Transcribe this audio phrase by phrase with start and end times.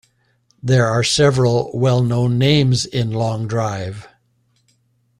[0.63, 4.07] There are several well-known names in long drive.